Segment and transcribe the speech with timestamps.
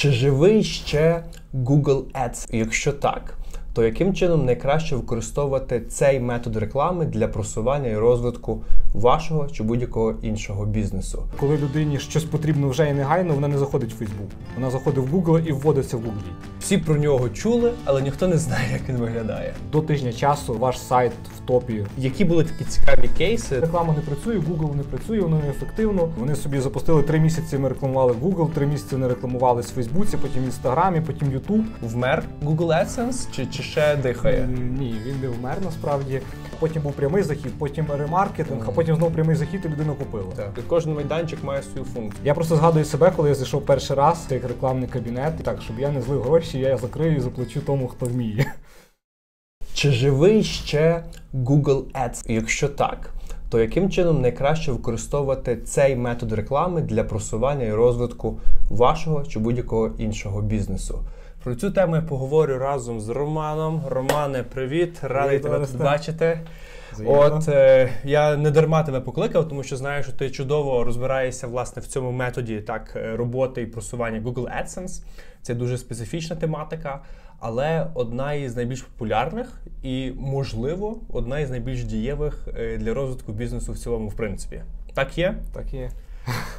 [0.00, 1.24] Чи живий ще
[1.54, 2.56] Google Ads?
[2.56, 3.38] Якщо так,
[3.72, 8.62] то яким чином найкраще використовувати цей метод реклами для просування і розвитку
[8.94, 11.22] вашого чи будь-якого іншого бізнесу?
[11.40, 14.30] Коли людині щось потрібно вже і негайно, вона не заходить в Facebook.
[14.54, 16.32] Вона заходить в Google і вводиться в Google.
[16.60, 19.54] Всі про нього чули, але ніхто не знає, як він виглядає.
[19.72, 21.86] До тижня часу ваш сайт в топі.
[21.98, 23.60] Які були такі цікаві кейси?
[23.60, 26.08] Реклама не працює, Google не працює, воно не ефективно.
[26.18, 27.58] Вони собі запустили три місяці.
[27.58, 31.64] Ми рекламували в Google, три місяці не рекламувались в Фейсбуці, потім в Інстаграмі, потім YouTube.
[31.82, 34.48] Вмер Google AdSense чи, чи ще дихає?
[34.78, 36.20] Ні, він не вмер насправді.
[36.58, 40.32] Потім був прямий захід, потім ремаркетинг, а потім знову прямий захід і людина купила.
[40.36, 40.50] Так.
[40.66, 42.22] Кожен майданчик має свою функцію.
[42.24, 45.36] Я просто згадую себе, коли я зайшов перший раз в як рекламний кабінет.
[45.42, 48.54] Так, щоб я не злив гроші, я закрию і заплачу тому, хто вміє.
[49.74, 51.04] Чи живий ще
[51.34, 52.32] Google Ads?
[52.32, 53.10] Якщо так,
[53.48, 59.90] то яким чином найкраще використовувати цей метод реклами для просування і розвитку вашого чи будь-якого
[59.98, 60.98] іншого бізнесу?
[61.44, 63.82] Про цю тему я поговорю разом з Романом.
[63.88, 66.40] Романе, привіт, радий тебе тут бачити.
[66.92, 67.20] Взаємно.
[67.20, 71.82] От е, я не дарма тебе покликав, тому що знаю, що ти чудово розбираєшся власне
[71.82, 75.02] в цьому методі так е, роботи і просування Google AdSense.
[75.42, 77.00] Це дуже специфічна тематика,
[77.38, 83.72] але одна із найбільш популярних і, можливо, одна із найбільш дієвих е, для розвитку бізнесу
[83.72, 84.62] в цілому, в принципі.
[84.94, 85.34] Так є?
[85.54, 85.90] Так є.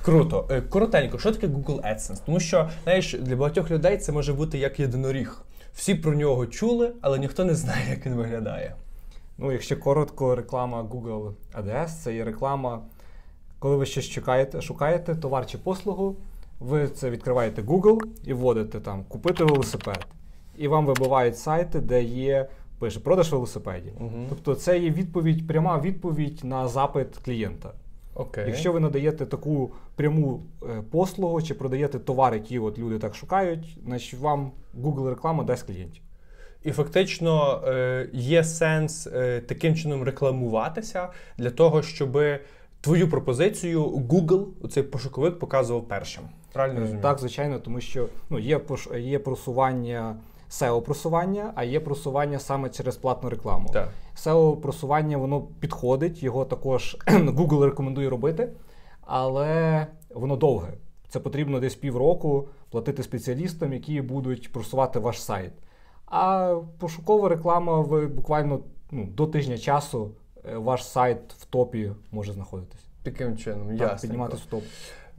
[0.03, 0.47] Круто.
[0.50, 2.22] Е, Коротенько, що таке Google AdSense?
[2.25, 5.41] Тому що, знаєш, для багатьох людей це може бути як єдиноріг.
[5.73, 8.75] Всі про нього чули, але ніхто не знає, як він виглядає.
[9.38, 12.81] Ну, якщо коротко, реклама Google ADS це є реклама,
[13.59, 16.16] коли ви щось шукаєте, шукаєте товар чи послугу,
[16.59, 20.08] ви це відкриваєте Google і вводите там купити велосипед.
[20.58, 22.49] І вам вибивають сайти, де є
[22.80, 23.94] пише продаж велосипедів.
[23.99, 24.25] Мгм.
[24.30, 27.69] Тобто це є відповідь, пряма відповідь на запит клієнта.
[28.16, 28.44] Окей.
[28.48, 33.78] Якщо ви надаєте таку пряму е, послугу чи продаєте товар, які от люди так шукають,
[33.86, 36.04] значить вам Google реклама дасть клієнтів.
[36.64, 41.08] І фактично е, є сенс е, таким чином рекламуватися
[41.38, 42.20] для того, щоб
[42.82, 46.23] твою пропозицію Google, цей пошуковик, показував першим.
[46.54, 47.02] Правильно розумію?
[47.02, 50.16] Так, звичайно, тому що ну, є, пош- є просування
[50.52, 53.70] SEO-просування, а є просування саме через платну рекламу.
[53.73, 53.89] Так.
[54.17, 58.50] SEO-просування воно підходить, його також Google рекомендує робити,
[59.02, 60.73] але воно довге.
[61.10, 65.54] Це потрібно десь півроку платити спеціалістам, які будуть просувати ваш сайт.
[66.06, 68.60] А пошукова реклама, ви буквально
[68.92, 70.11] ну, до тижня часу
[70.50, 72.86] е, ваш сайт в топі може знаходитись.
[73.04, 74.02] Таким чином, Так, ясно.
[74.02, 74.64] підніматись в топ.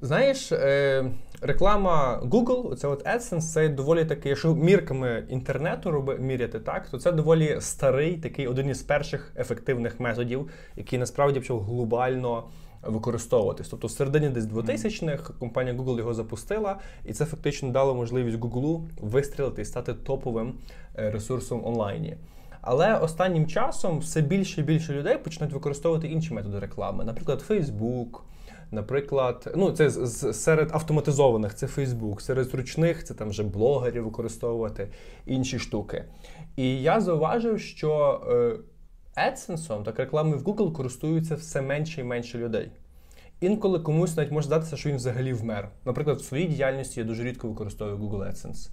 [0.04, 1.04] Знаєш, е,
[1.40, 6.98] реклама Google, це от AdSense, це доволі такий, якщо мірками інтернету роби, міряти так, то
[6.98, 12.44] це доволі старий, такий один із перших ефективних методів, який насправді почав глобально
[12.82, 13.68] використовуватись.
[13.68, 18.80] Тобто в середині десь 2000-х компанія Google його запустила, і це фактично дало можливість Google
[19.00, 20.54] вистрілити і стати топовим
[20.98, 22.16] е, ресурсом онлайні.
[22.60, 28.18] Але останнім часом все більше і більше людей починають використовувати інші методи реклами, наприклад, Facebook,
[28.72, 34.88] Наприклад, ну це з- серед автоматизованих це Facebook, серед зручних це там вже блогерів використовувати
[35.26, 36.04] інші штуки.
[36.56, 38.20] І я зауважив, що
[39.16, 42.70] е, AdSense, так реклами в Google користуються все менше і менше людей.
[43.42, 45.68] Інколи комусь навіть може здатися, що він взагалі вмер.
[45.84, 48.70] Наприклад, в своїй діяльності я дуже рідко використовую Google AdSense.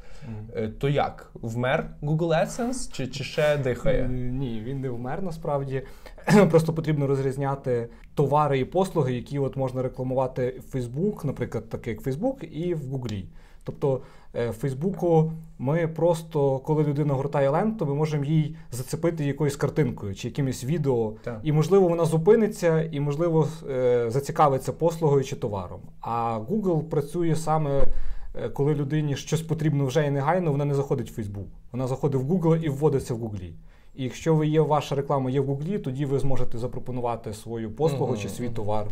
[0.56, 1.32] Е, То як?
[1.34, 4.08] Вмер Google AdSense чи, чи ще дихає?
[4.10, 5.82] Ні, він не вмер насправді.
[6.50, 12.02] Просто потрібно розрізняти товари і послуги, які от можна рекламувати в Facebook, наприклад, таке як
[12.02, 13.26] Facebook, і в Гуглі.
[13.64, 14.02] Тобто
[14.36, 20.16] е, в Фейсбуку ми просто, коли людина гортає ленту, ми можемо їй зацепити якоюсь картинкою
[20.16, 21.14] чи якимось відео.
[21.24, 21.40] Так.
[21.44, 25.80] І можливо вона зупиниться, і можливо е, зацікавиться послугою чи товаром.
[26.02, 27.84] А Google працює саме.
[28.36, 31.46] е, Коли людині щось потрібно вже і негайно, вона не заходить в Facebook.
[31.72, 33.54] Вона заходить в Google і вводиться в Гуглі.
[33.96, 38.12] І якщо ви є, ваша реклама є в Гуглі, тоді ви зможете запропонувати свою послугу
[38.14, 38.88] Мгм, чи свій товар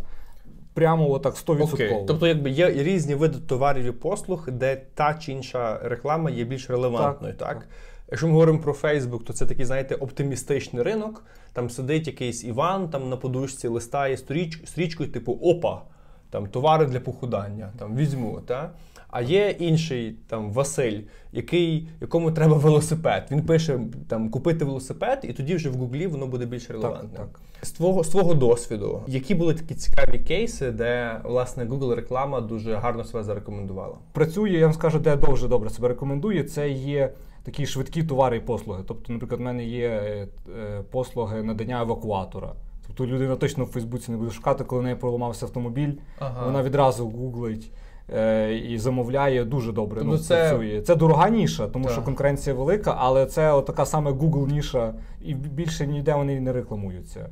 [0.78, 1.74] прямо отак 100%.
[1.74, 2.04] Окей.
[2.06, 6.70] Тобто, якби є різні види товарів і послуг, де та чи інша реклама є більш
[6.70, 7.48] релевантною, так?
[7.48, 7.68] Так, так.
[8.10, 11.24] Якщо ми говоримо про Facebook, то це такий, знаєте, оптимістичний ринок.
[11.52, 15.82] Там сидить якийсь Іван там на подушці, листає сторіч, стрічкою, типу Опа,
[16.30, 18.40] там товари для похудання, там візьму.
[18.46, 18.70] Та?
[19.10, 21.00] А є інший там Василь,
[21.32, 23.28] який, якому треба велосипед.
[23.30, 27.10] Він пише там купити велосипед, і тоді вже в Гуглі воно буде більш релевантним.
[27.16, 27.40] так.
[27.62, 32.74] З твого з твого досвіду, які були такі цікаві кейси, де власне Google реклама дуже
[32.74, 33.94] гарно себе зарекомендувала?
[34.12, 36.44] Працює, я вам скажу, де дуже добре себе рекомендує.
[36.44, 38.82] Це є такі швидкі товари і послуги.
[38.88, 40.28] Тобто, наприклад, в мене є е,
[40.60, 42.52] е, послуги надання евакуатора.
[42.88, 45.92] Тобто людина точно в Фейсбуці не буде шукати, коли в неї поламався автомобіль.
[46.18, 46.44] Ага.
[46.46, 47.70] Вона відразу гуглить
[48.14, 50.00] е, і замовляє дуже добре.
[50.00, 50.80] Тобто ну, це- працює.
[50.80, 51.92] Це дорога ніша, тому Так.
[51.92, 57.30] що конкуренція велика, але це така саме Google ніша, і більше ніде вони не рекламуються.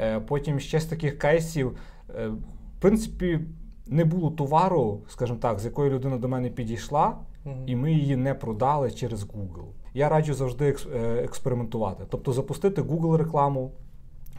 [0.00, 1.76] Е, Потім ще з таких кейсів,
[2.18, 3.40] е, в принципі,
[3.86, 7.56] не було товару, скажімо так, з якою людина до мене підійшла, Мгм.
[7.66, 9.64] і ми її не продали через Google.
[9.94, 10.76] Я раджу завжди
[11.24, 12.04] експериментувати.
[12.08, 13.70] Тобто запустити Google рекламу,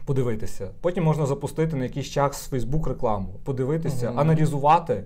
[0.06, 0.70] подивитися.
[0.80, 4.20] Потім можна запустити на якийсь час Facebook рекламу, подивитися, Мгм.
[4.20, 5.04] аналізувати.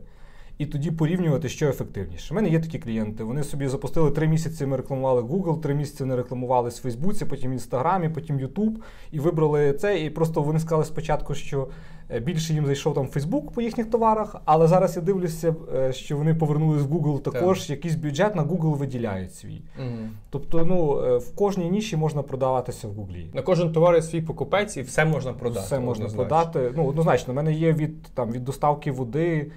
[0.60, 2.34] І тоді порівнювати, що ефективніше.
[2.34, 3.24] У мене є такі клієнти.
[3.24, 4.66] Вони собі запустили три місяці.
[4.66, 8.76] Ми рекламували Google, три місяці не рекламувались в Фейсбуці, потім в Інстаграмі, потім YouTube.
[9.12, 10.04] І вибрали це.
[10.04, 11.68] І просто вони сказали спочатку, що
[12.10, 14.36] е, більше їм зайшов там Фейсбук по їхніх товарах.
[14.44, 17.70] Але зараз я дивлюся, е, що вони повернулись в Google також.
[17.70, 19.62] Якийсь бюджет на Google виділяють свій.
[19.78, 20.10] Мгм.
[20.30, 23.30] Тобто, ну е, в кожній ніші можна продаватися в Гуглі.
[23.34, 25.66] На кожен товар є свій покупець, і все можна продати.
[25.66, 26.36] Все можна однозначно.
[26.36, 26.72] продати.
[26.76, 29.50] Ну, однозначно, в мене є від, там, від доставки води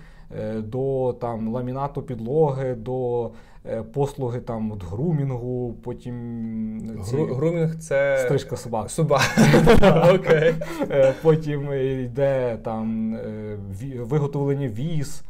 [0.57, 3.29] до там, ламінату підлоги, до
[3.65, 8.89] е, послуги там, от, грумінгу, потім ці, грумінг це стрижка собак.
[8.91, 9.21] Суба.
[10.15, 10.55] Окей.
[10.91, 13.57] Е, Потім йде там е,
[13.99, 15.23] виготовлення віз.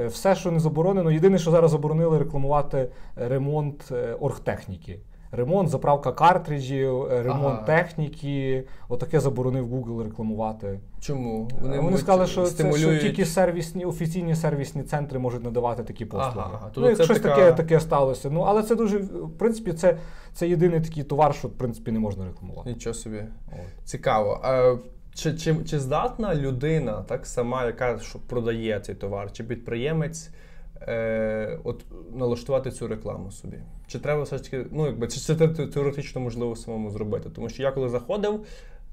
[0.00, 1.10] Е, Все, що не заборонено.
[1.10, 4.98] Єдине, що зараз заборонили рекламувати ремонт е, оргтехніки.
[5.36, 7.66] Ремонт, заправка картриджів, е, ремонт Ага.
[7.66, 8.64] техніки.
[8.88, 10.80] Отаке заборонив Google рекламувати.
[11.00, 11.50] Чому?
[11.60, 16.32] Вони, мабуть, сказали, що, це, що тільки сервісні, офіційні сервісні центри можуть надавати такі послуги.
[16.36, 16.64] Ага, ага.
[16.64, 18.30] Ну, Тобто як щось така- таке, таке сталося.
[18.30, 19.96] Ну, але це дуже, в принципі, це,
[20.34, 22.70] це єдиний такий товар, що в принципі не можна рекламувати.
[22.70, 23.24] Нічого собі.
[23.52, 23.84] От.
[23.84, 24.40] Цікаво.
[24.42, 24.76] А,
[25.14, 30.30] чи, чи, чи здатна людина, так сама, яка що продає цей товар, чи підприємець
[30.88, 31.84] е, от,
[32.14, 33.56] налаштувати цю рекламу собі?
[33.86, 37.30] Чи треба все ж таки, ну, якби, чи це теоретично можливо самому зробити?
[37.34, 38.46] Тому що я коли заходив,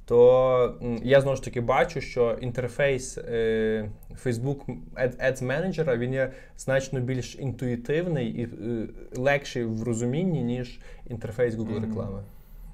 [0.06, 3.90] то я знову ж таки бачу, що інтерфейс е,
[4.26, 4.58] Facebook
[4.96, 10.80] Ad- Ads Manager, він є значно більш інтуїтивний і е, легший в розумінні, ніж
[11.10, 12.24] інтерфейс Google реклами.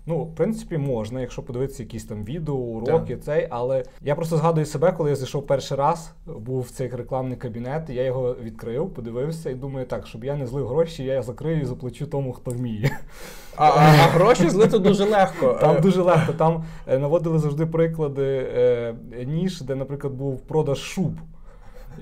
[0.10, 4.66] Ну, в принципі, можна, якщо подивитися якісь там відео, уроки, цей, але я просто згадую
[4.66, 9.56] себе, коли я зайшов перший раз, був цей рекламний кабінет, я його відкрив, подивився і
[9.56, 13.00] думаю, так, щоб я не злив гроші, я закрию і заплачу тому, хто вміє.
[13.56, 15.58] А, а, а гроші злити дуже легко.
[15.62, 16.34] Там дуже легко.
[16.34, 18.96] Там е, наводили завжди приклади е,
[19.26, 21.14] ніж, де, наприклад, був продаж шуб.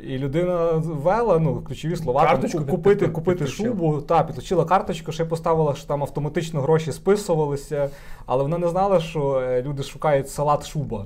[0.04, 5.26] І людина ввела ну, ключові слова, Карточку там, купити, купити шубу, та, підключила карточку, ще
[5.26, 7.90] поставила, що там автоматично гроші списувалися,
[8.26, 11.06] але вона не знала, що е, люди шукають салат шуба.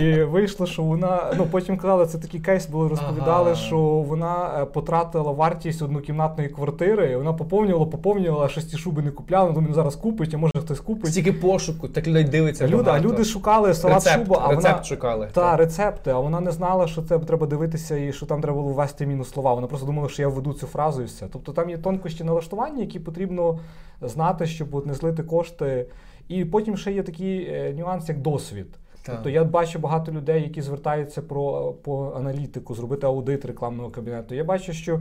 [0.00, 1.34] І вийшло, що вона.
[1.36, 3.54] Ну потім казали, це такий кейс, були розповідали, Ага.
[3.54, 9.02] що вона е, потратила вартість однокімнатної квартири, і вона поповнювала, поповнювала, а щось ті шуби
[9.02, 9.52] не купляла.
[9.52, 11.10] Думаю, зараз купить, а може хтось купить.
[11.10, 12.66] Стільки пошуку, так людей дивиться.
[12.68, 13.08] Люди, а багато.
[13.08, 15.28] люди шукали салат рецепт, шуба, а рецепт вона шукали.
[15.32, 18.72] та рецепти, а вона не знала, що це треба дивитися і що там треба було
[18.72, 19.54] ввести мінус слова.
[19.54, 21.26] Вона просто думала, що я введу цю фразу і все.
[21.32, 23.58] Тобто там є тонкощі налаштування, які потрібно
[24.02, 25.86] знати, щоб от не злити кошти.
[26.28, 28.66] І потім ще є такий е, нюанс, як досвід.
[29.10, 34.34] Тобто я бачу багато людей, які звертаються про по аналітику, зробити аудит рекламного кабінету.
[34.34, 35.00] Я бачу, що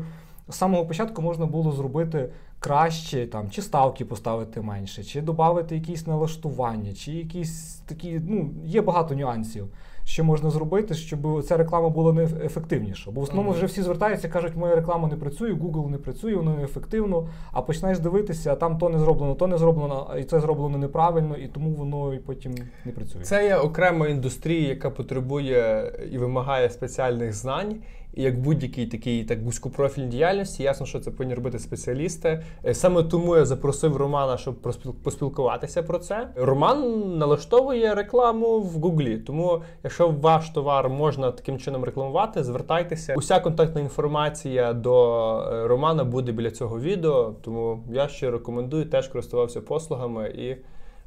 [0.50, 2.30] з самого початку можна було зробити
[2.60, 8.22] краще, там, чи ставки поставити менше, чи додати якісь налаштування, чи якісь такі.
[8.28, 9.68] Ну, є багато нюансів,
[10.04, 13.12] що можна зробити, щоб ця реклама була не ефективніша.
[13.12, 16.56] Бо в основному вже всі звертаються, кажуть, моя реклама не працює, Google не працює, воно
[16.56, 17.28] не ефективно.
[17.52, 21.38] А починаєш дивитися, а там то не зроблено, то не зроблено, і це зроблено неправильно,
[21.38, 23.22] і тому воно і потім не працює.
[23.22, 27.76] Це є окрема індустрія, яка потребує і вимагає спеціальних знань.
[28.14, 32.44] І як будь-якій такій так вузькопрофільній діяльності, ясно, що це повинні робити спеціалісти.
[32.66, 34.56] Е, Саме тому я запросив Романа, щоб
[35.04, 36.30] поспілкуватися про це.
[36.36, 39.18] Роман налаштовує рекламу в Гуглі.
[39.18, 43.14] Тому, якщо ваш товар можна таким чином рекламувати, звертайтеся.
[43.18, 47.34] Уся контактна інформація до е, Романа буде біля цього відео.
[47.42, 50.56] Тому я ще рекомендую, теж користувався послугами і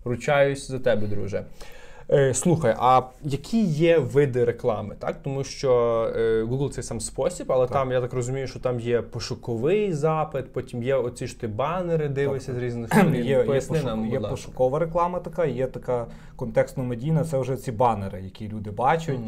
[0.04, 1.44] ручаюсь за тебе, друже.
[2.12, 4.94] Е, слухай, а які є види реклами?
[4.98, 5.16] Так?
[5.22, 5.72] Тому що
[6.16, 7.72] е, Google це сам спосіб, але Так.
[7.72, 12.08] там, я так розумію, що там є пошуковий запит, потім є оці ж ти банери,
[12.08, 13.14] дивишся з різних сторін.
[13.14, 17.72] Є, є, Поясни пошук- нам, є пошукова реклама така, є така контекстно-медійна, це вже ці
[17.72, 19.18] банери, які люди бачать.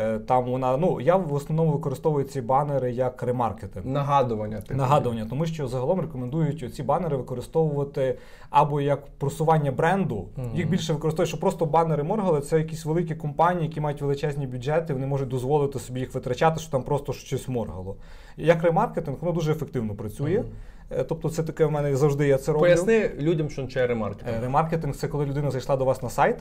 [0.00, 3.86] Е, Там вона, ну я в основному використовую ці банери як ремаркетинг.
[3.86, 4.60] Нагадування.
[4.60, 4.78] типу.
[4.78, 8.18] Нагадування, тому що загалом рекомендують ці банери використовувати
[8.50, 10.28] або як просування бренду.
[10.36, 10.50] Мгм.
[10.54, 12.40] Їх більше використовують, що просто банери моргали.
[12.40, 16.70] Це якісь великі компанії, які мають величезні бюджети, вони можуть дозволити собі їх витрачати, що
[16.70, 17.96] там просто щось моргало.
[18.36, 20.44] Як ремаркетинг, воно дуже ефективно працює.
[20.90, 22.64] Е, Тобто, це таке в мене завжди я це роблю.
[22.64, 24.38] Поясни людям, що це ремаркетинг.
[24.38, 26.36] Е, Ремаркетинг це коли людина зайшла до вас на сайт,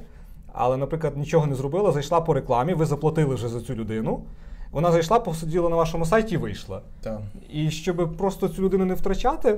[0.54, 4.24] але, наприклад, нічого не зробила, зайшла по рекламі, ви заплатили вже за цю людину.
[4.72, 6.82] Вона зайшла, посиділа на вашому сайті і вийшла.
[7.02, 7.22] Так.
[7.54, 9.58] І щоб просто цю людину не втрачати,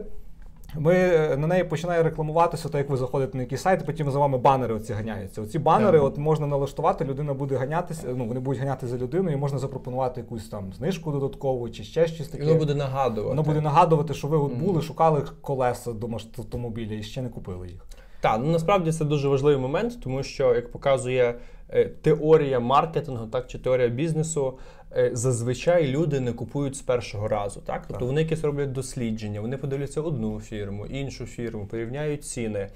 [0.75, 4.19] ми е, на неї починає рекламуватися, так як ви заходите на якийсь сайт, потім за
[4.19, 5.41] вами банери оці ганяються.
[5.41, 6.07] Оці банери Так.
[6.07, 10.21] от можна налаштувати, людина буде ганятися, ну вони будуть ганяти за людиною, і можна запропонувати
[10.21, 12.43] якусь там знижку додаткову чи ще щось І таке.
[12.43, 13.29] воно буде нагадувати.
[13.29, 17.67] Воно буде нагадувати, що ви от були, шукали колеса до автомобіля і ще не купили
[17.67, 17.85] їх.
[18.21, 21.35] Так, ну насправді це дуже важливий момент, тому що, як показує
[21.69, 24.57] е, теорія маркетингу, так чи теорія бізнесу,
[25.13, 27.61] зазвичай люди не купують з першого разу.
[27.65, 28.07] Так, тобто Так.
[28.07, 32.67] вони якісь роблять дослідження, вони подивляться одну фірму, іншу фірму, порівняють ціни.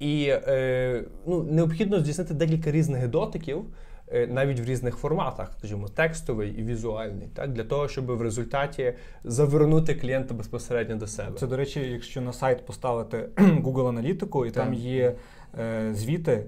[0.00, 3.64] І е, ну, необхідно здійснити декілька різних дотиків.
[4.12, 8.92] е, Навіть в різних форматах, скажімо, текстовий і візуальний, так для того, щоб в результаті
[9.24, 11.38] завернути клієнта безпосередньо до себе.
[11.38, 15.14] Це, до речі, якщо на сайт поставити Google аналітику, і там є
[15.58, 16.44] е, звіти, е,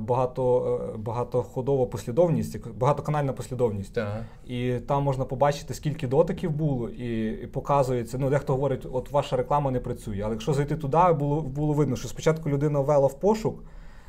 [0.00, 3.94] багато, е, багатоходова послідовність, багатоканальна послідовність.
[3.94, 4.24] Так.
[4.46, 8.18] І там можна побачити, скільки дотиків було, і, і показується.
[8.18, 10.20] Ну, дехто говорить, от ваша реклама не працює.
[10.24, 13.64] Але якщо зайти туди, було, було видно, що спочатку людина ввела в пошук,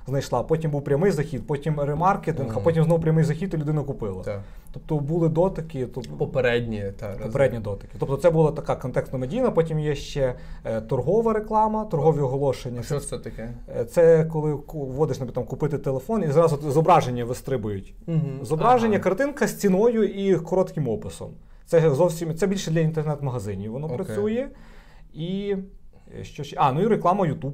[0.07, 4.23] знайшла, потім був прямий захід, потім ремаркетинг, а потім знову прямий захід, і людина купила.
[4.23, 4.41] Так.
[4.73, 7.95] Тобто були дотики, то Попередні та попередні дотики.
[7.99, 12.79] Тобто це була така контекстно-медійна, потім є ще е, торгова реклама, торгові оголошення.
[12.79, 13.53] А що це таке?
[13.79, 17.93] Е, Це коли вводиш, наприклад, купити телефон, і зразу зображення вистрибують.
[18.41, 19.03] Зображення, Ага.
[19.03, 21.31] картинка з ціною і коротким описом.
[21.65, 23.71] Це зовсім це більше для інтернет-магазинів.
[23.71, 23.97] Воно Окей.
[23.97, 24.47] працює.
[25.13, 25.55] І
[26.19, 26.55] е, що ще?
[26.59, 27.53] А, ну і реклама YouTube.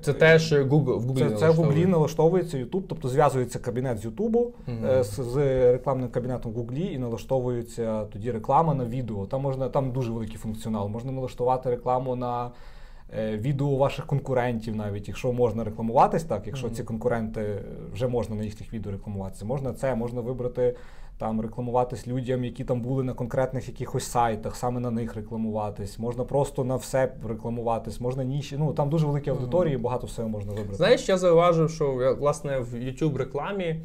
[0.00, 4.06] Це теж Google, в Google Це, це в Гуглі налаштовується YouTube, тобто зв'язується кабінет з
[4.06, 4.86] YouTube Мгм.
[4.86, 5.36] е, з, з
[5.72, 9.26] рекламним кабінетом Гуглі і налаштовується тоді реклама на відео.
[9.26, 10.88] Там можна там дуже великий функціонал.
[10.88, 12.50] Можна налаштувати рекламу на
[13.18, 16.76] е, відео ваших конкурентів, навіть якщо можна рекламуватись, так якщо Мгм.
[16.76, 17.62] ці конкуренти е,
[17.92, 19.44] вже можна на їхніх відео рекламуватися.
[19.44, 20.74] Можна це, можна вибрати
[21.18, 25.98] там рекламуватись людям, які там були на конкретних якихось сайтах, саме на них рекламуватись.
[25.98, 28.56] Можна просто на все рекламуватись, можна ніші.
[28.58, 30.74] Ну там дуже великі аудиторії, багато всього можна вибрати.
[30.74, 33.80] Знаєш, я зауважив, що власне в YouTube рекламі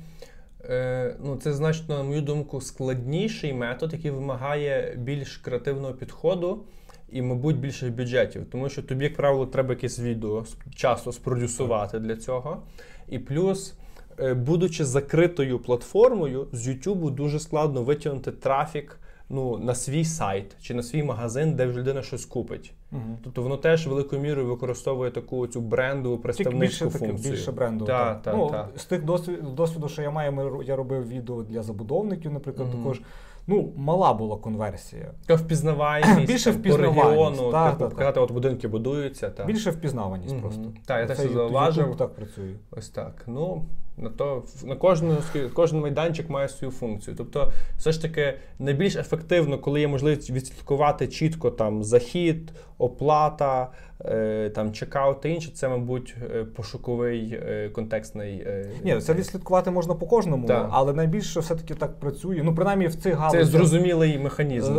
[0.70, 6.64] е, ну, це значно, на мою думку, складніший метод, який вимагає більш креативного підходу
[7.10, 8.46] і, мабуть, більших бюджетів.
[8.52, 12.62] Тому що тобі, як правило, треба якесь відео часто спродюсувати для цього.
[13.10, 13.76] І плюс.
[14.20, 20.74] Е, Будучи закритою платформою, з YouTube дуже складно витягнути трафік ну, на свій сайт чи
[20.74, 22.74] на свій магазин, де вже людина щось купить.
[22.92, 23.18] Мгм.
[23.24, 27.32] Тобто воно теж великою мірою використовує таку цю брендову представницьку більше функцію.
[27.34, 27.86] більше бренду.
[27.86, 28.70] Так, так, ну, так.
[28.76, 32.78] З тих досвід, досвіду, що я маю, я робив відео для забудовників, наприклад, Мгм.
[32.78, 33.02] також.
[33.48, 35.12] Ну, мала була конверсія.
[35.30, 39.30] Впізнаваність Більше там, впізнаваність, по регіону, так, типу, так, показати, от будинки будуються.
[39.30, 39.46] Так.
[39.48, 40.42] Більше впізнаваність Мгм.
[40.42, 40.64] просто.
[40.86, 41.96] Так, я теж зауважив.
[41.96, 42.54] Так працює.
[42.72, 43.24] Ось так.
[43.28, 43.66] Ну,
[43.98, 45.18] на то на кожну
[45.54, 47.16] кожен майданчик має свою функцію.
[47.18, 52.52] Тобто, все ж таки найбільш ефективно, коли є можливість відслідкувати чітко там захід,
[52.84, 53.72] оплата,
[54.06, 58.48] е, там чекаут та інше, це, мабуть, е, пошуковий е, контекстний.
[58.84, 60.70] Ні, це відслідкувати можна по кожному, Так.
[60.72, 62.42] але найбільше все-таки так працює.
[62.44, 64.74] Ну, принаймні в цих Це зрозумілий механізм.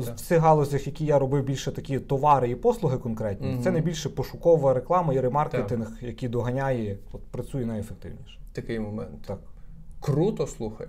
[0.00, 3.62] В цих галузях, які я робив більше такі товари і послуги конкретні, Мгм.
[3.62, 8.38] це найбільше пошукова реклама і ремаркетинг, який доганяє, от працює найефективніше.
[8.52, 9.22] Такий момент.
[9.26, 9.38] Так.
[10.00, 10.88] Круто, слухай.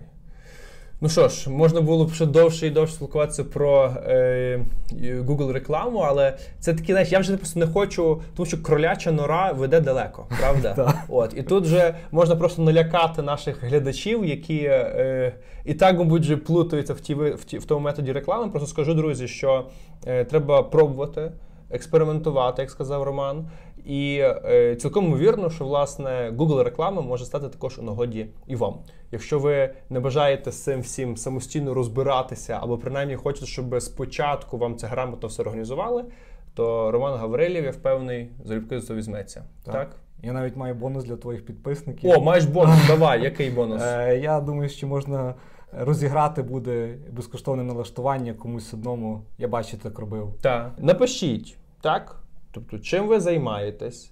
[1.01, 4.59] Ну що ж, можна було б ще довше і довше спілкуватися про е,
[5.01, 9.51] Google рекламу, але це такі, знаєш, я вже просто не хочу, тому що кроляча нора
[9.51, 10.93] веде далеко, правда?
[11.09, 15.33] От, і тут вже можна просто налякати наших глядачів, які е,
[15.65, 18.49] і так, мабуть, вже плутаються в, ті, в, ті, в тому методі реклами.
[18.51, 19.65] Просто скажу, друзі, що
[20.05, 21.31] е, треба пробувати,
[21.69, 23.49] експериментувати, як сказав Роман.
[23.85, 28.75] І е, цілком ймовірно, що власне Google реклама може стати також у нагоді і вам.
[29.11, 34.77] Якщо ви не бажаєте з цим всім самостійно розбиратися, або принаймні хочете, щоб спочатку вам
[34.77, 36.05] це грамотно все організували,
[36.53, 39.43] то Роман Гаврилів, я впевнений, залюбки за це візьметься.
[39.65, 39.73] Так?
[39.73, 39.95] Так.
[40.23, 42.11] Я навіть маю бонус для твоїх підписників.
[42.11, 43.81] О, маєш бонус, давай, який бонус?
[43.83, 45.33] Е, я думаю, що можна
[45.71, 49.21] розіграти буде безкоштовне налаштування комусь одному.
[49.37, 50.33] Я бачу, так робив.
[50.41, 50.71] Так.
[50.77, 52.24] Напишіть, так?
[52.55, 54.11] Тобто, чим ви займаєтесь,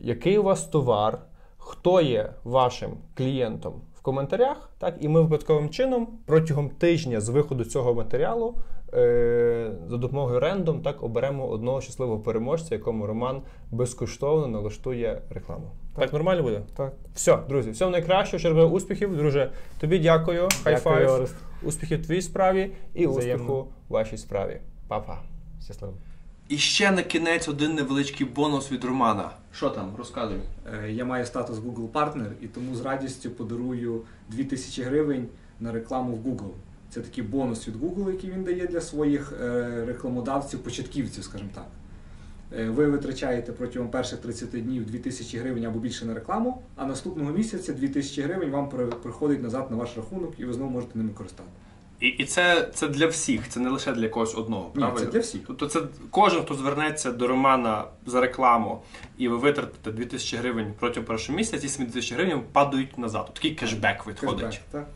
[0.00, 1.18] який у вас товар,
[1.58, 4.94] хто є вашим клієнтом в коментарях, так?
[5.00, 8.54] І ми випадковим чином протягом тижня з виходу цього матеріалу
[8.94, 15.70] е- за допомогою рендом так оберемо одного щасливого переможця, якому Роман безкоштовно налаштує рекламу.
[15.94, 16.12] Так, Так.
[16.12, 16.62] нормально буде?
[16.76, 16.92] Так.
[17.14, 19.50] Все, друзі, всього найкращого, раз успіхів, друже.
[19.80, 20.48] Тобі дякую.
[20.64, 21.34] Хай-файв.
[21.62, 23.34] Успіхів твоїй справі і Взаємно.
[23.44, 24.60] успіху вашій справі.
[24.88, 25.22] Па-па.
[25.64, 25.94] Щасливо.
[26.48, 29.30] І ще на кінець один невеличкий бонус від Романа.
[29.52, 29.92] Що там?
[29.98, 30.38] Розказуй.
[30.84, 35.28] Е, Я маю статус Google Partner і тому з радістю подарую 2000 гривень
[35.60, 36.50] на рекламу в Google.
[36.90, 41.66] Це такий бонус від Google, який він дає для своїх е, рекламодавців, початківців, скажімо так.
[42.58, 47.32] Е, Ви витрачаєте протягом перших 30 днів 2000 гривень або більше на рекламу, а наступного
[47.32, 48.68] місяця 2000 гривень вам
[49.02, 51.48] приходить назад на ваш рахунок, і ви знову можете ними користати.
[52.04, 54.70] І, і це, це для всіх, це не лише для когось одного.
[54.74, 55.00] Ні, правильно?
[55.00, 55.40] це для всіх.
[55.46, 55.80] Тобто це
[56.10, 58.82] кожен, хто звернеться до Романа за рекламу,
[59.18, 63.30] і ви витратите 2000 гривень протягом першого місяця, ці 7000 гривень падають назад.
[63.34, 64.44] Такий кешбек виходить.
[64.44, 64.86] Кешбек, так?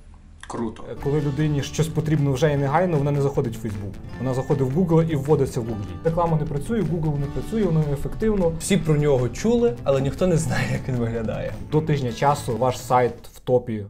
[0.49, 0.85] Круто.
[0.91, 3.93] Е, Коли людині щось потрібно вже і негайно, вона не заходить в Facebook.
[4.19, 6.05] Вона заходить в Google і вводиться в Google.
[6.05, 8.53] Реклама не працює, Google не працює, воно неефективно.
[8.61, 11.53] Всі про нього чули, але ніхто не знає, як він виглядає.
[11.73, 13.85] До тижня часу ваш сайт в топі